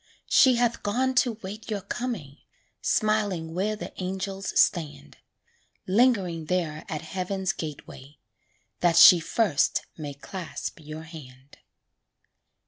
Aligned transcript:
She 0.29 0.55
hath 0.55 0.81
gone 0.81 1.13
to 1.17 1.33
'wait 1.43 1.69
your 1.69 1.81
coming, 1.81 2.39
Smiling 2.81 3.53
where 3.53 3.75
the 3.75 3.93
angels 4.01 4.59
stand; 4.59 5.17
Lingering 5.85 6.45
there 6.45 6.85
at 6.89 7.03
heaven's 7.03 7.51
gateway, 7.53 8.17
That 8.79 8.97
she 8.97 9.19
first 9.19 9.83
may 9.97 10.15
clasp 10.15 10.79
your 10.79 11.03
hand. 11.03 11.59